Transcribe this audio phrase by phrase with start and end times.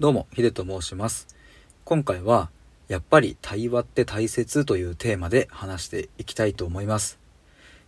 [0.00, 1.28] どうも、ヒデと申します。
[1.84, 2.48] 今回は、
[2.88, 7.18] やっぱり対話って大切というテーマで話していきたいと思います。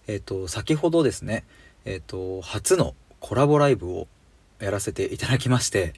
[0.07, 1.43] えっ、と、先ほどですね、
[1.87, 4.09] えっ、と、初のコラボライブを
[4.59, 5.95] やらせていただきまして、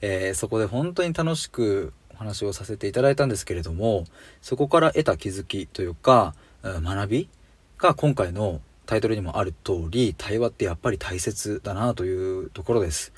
[0.00, 4.04] えーそこで本当に楽しくお話をさせていただいたんですけれども、
[4.40, 7.28] そこから得た気づきというか、学び
[7.76, 13.12] が今回のタイトルにもある通り、対話ってやっぱり大切だなというところです。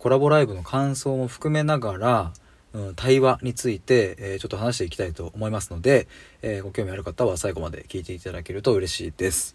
[0.00, 2.32] コラボライブの感想も含めながら、
[2.72, 6.08] うん、対話について、えーちょっと話していきたいと思いますので、
[6.40, 9.54] えーご興味ある方は最後まで聞いていただけると嬉しいです。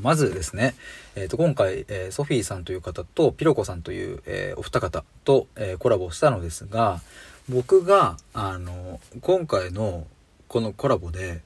[0.00, 0.74] まずですね、
[1.14, 7.02] えーと今回、えーソフィーさんという方とピロコさんという、えーお二方と、えーコラボしたのですが
[7.50, 10.06] 僕があの今回の
[10.48, 11.42] このコラボで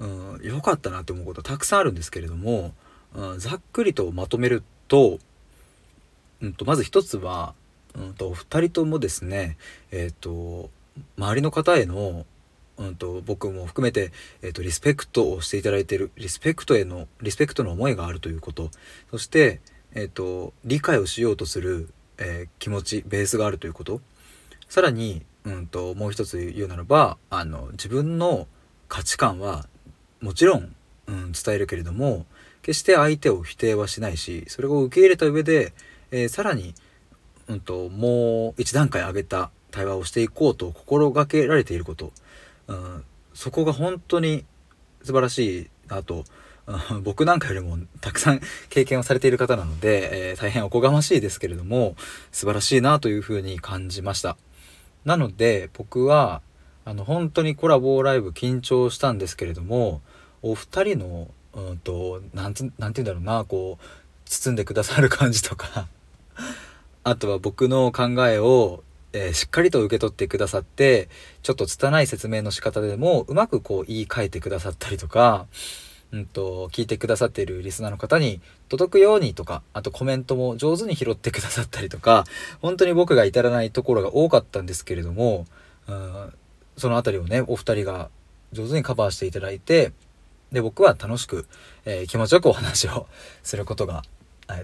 [0.00, 2.72] うんかったなって思うことたくさんあるんですけれども、
[3.14, 5.20] うん、ざっくりとまとめると,、
[6.42, 7.54] うん、とまず一つは、
[7.94, 9.56] うん、とお二人ともですね
[9.90, 10.70] えっ、と
[11.16, 12.26] 周りの方への
[12.78, 14.10] うん、と僕も含めて、
[14.40, 18.70] えー、とリスペクトをしていただいているリスペクトへのリスペクトの思いがあるということ
[19.10, 19.60] そして、
[19.92, 24.00] えー、と理解をしようとする、えー気持ちベースがあるということ
[24.68, 28.46] さらに、うん、ともう一つ言うならばあの自分の
[28.88, 29.66] 価値観は
[30.20, 30.74] もちろん、
[31.06, 32.24] うん、伝えるけれども
[32.62, 35.72] 決して相手を否定はしないしそれを受け入れた上で、
[36.10, 36.74] えーさらに、
[37.48, 42.12] うん、ともう一段階上げた対話をしていこうと心がけられていること。
[42.68, 44.44] うん、そこが本当に
[45.02, 51.96] 素晴らしいなと、うん僕なんかよりもたくさん経験をされている方なので、えー大変おこがましいですけれども
[52.30, 54.36] 素晴らしいなというふうに感じました。
[55.04, 56.42] なので僕は
[56.84, 60.00] あの本当にコラボライブ緊張したんですけれども
[60.42, 63.84] お二人のうんとなんつなんて言うんだろうなこう
[64.26, 65.88] 包んでくださる感じとか
[67.02, 71.08] あとは僕の考えを、えーしっかりと受け取ってくださって
[71.42, 75.46] ちょっと拙い説明の仕方でもうまくこう言い換えてくださったりとか、
[76.12, 82.24] うん、と聞いてくださっているリスナーの方に届くようにとかあとコメントも上手に拾ってくださったりとか
[82.60, 85.46] 本当に僕が至らないところが多かったんですけれども、
[85.88, 86.32] うん、
[86.76, 88.10] その辺りをねお二人が
[88.52, 89.92] 上手にカバーしていただいて
[90.52, 91.46] で僕は楽しく、
[91.84, 93.06] えー気持ちよくお話を
[93.42, 94.02] することが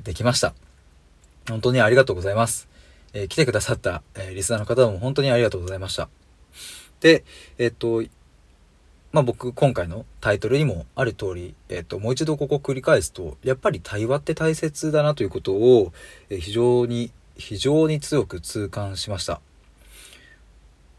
[0.02, 0.65] できました。
[1.48, 2.68] 本当にありがとうございます。
[3.12, 6.08] えー来てくださった、えーリスナーの方も本当にありがとうございました。
[7.00, 7.24] で、
[7.58, 8.02] えっと、
[9.12, 15.92] まあ僕今回のタイトルにもある通り、えっと、もう一度ここ繰り返すと、やっぱり対話って大切だなということを、
[16.30, 19.40] え非常に、非常に強く痛感しました。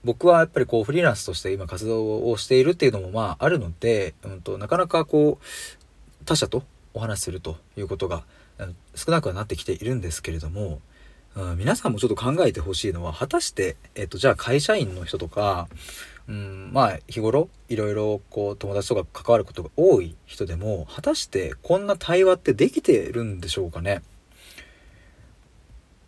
[0.04, 6.64] 僕はやっぱりこうフリーランスとして今活動をしているっていうのもまああるので、うん、となかなかこう他者と
[6.98, 8.24] お話しするということが
[8.96, 10.82] 少なくはなってきているんですけれども、
[11.36, 15.68] うん、皆さんもちょっと考えてほしいのは果たして、えっと、じゃあ会社員の人とか、
[16.28, 24.02] うん、まあ日頃いろいろこう友達とか関わることが多い人でも果たしてこんな対話ってできてるんでしょうかね？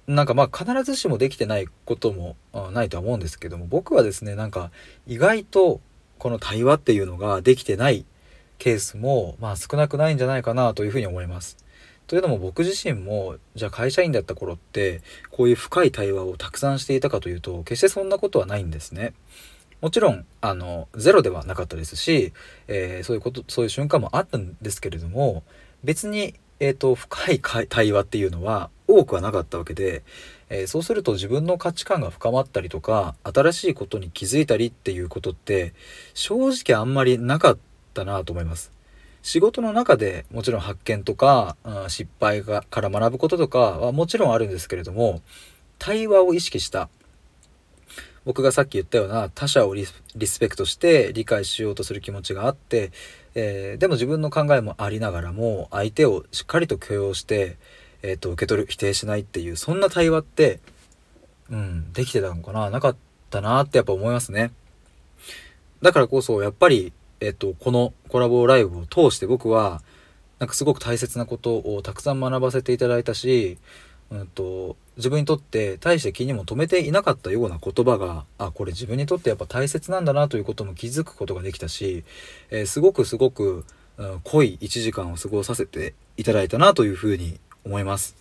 [0.08, 2.36] なんかまあ必ずしもできてないことも
[2.72, 4.72] ないとは思うんですけども僕はですねなんか
[5.06, 5.82] 意外と
[6.18, 8.06] この対話っていうのができてない
[8.60, 11.58] ケースもまあ少なくないんじゃないかなというふうに思います。
[12.06, 19.14] というのも僕自身もじゃあ会社員だった頃ってこういう深い対話をたくさんしていたかというと決してそんなことはないんですね。
[19.80, 22.34] もちろんあのゼロではなかったですし、
[22.68, 25.44] えーそういうことそういう瞬間もあったんですけれども
[25.84, 30.04] 別に、えー、と深い対話っていうのは多くはなかったわけで、
[30.50, 35.74] えーそうすると自分の価値観が深まったりとか新しいことに気づいたりっていうことって
[36.16, 37.69] 正直あんまりなかった
[38.06, 38.72] なと思います。
[39.22, 45.22] 仕事の中でもちろん発見とか、うん失敗がから学ぶこととかはもちろんあるんですけれども
[45.78, 46.90] 対話を意識した
[48.26, 52.92] 僕がさっき言ったような他者をリスリスペクトして理解しようとする気持ちがあって、
[53.36, 57.58] えーでも自分の考えもありながらも相手をしっかりと許容して、
[58.02, 60.60] えー、と受け取る否定しないっていうそんな対話って、
[61.50, 62.70] うん、できてたのかな？
[62.70, 62.96] なかっ
[63.30, 64.52] たなってやっぱ思いますね。
[65.82, 66.92] だからこそやっぱり、
[67.22, 69.82] えっと、このコラボライブを通して僕は
[70.40, 73.58] なんかすごく大切なことをたくさん学ばせていただいたし、
[74.10, 82.04] うん、と自分にとって大して気にも留めていなかったような言葉があこれ自分にとってやっぱ大切なんだなということも気づくことができたし、
[82.50, 83.66] えーすごくすごく、
[83.98, 88.16] うん濃い1時間を過ごさせていただいたなというふうに思います。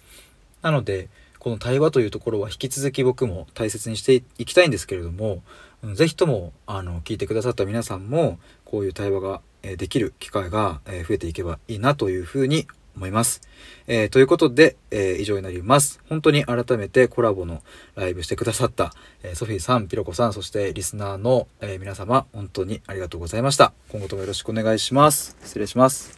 [0.61, 1.09] なので
[1.39, 5.35] この対話というところは引き続き僕も大切にしていきたいんですけれども、
[5.83, 12.67] うんぜひともあの聞いてくださった皆さんもこういう対話ができる機会が増えていけばいいなというふうに
[12.99, 13.41] 思います。
[13.87, 16.01] えー、ということで、えー、以上になります。
[16.09, 17.63] 本当に改めてコラボの
[17.95, 18.93] ライブしてくださった、
[19.23, 23.73] えー、ソフィーさん、ピロコさん、そしてリスナーの、え皆様、本当にありがとうございました。
[23.89, 25.37] 今後ともよろしくお願いします。
[25.43, 26.18] 失礼します。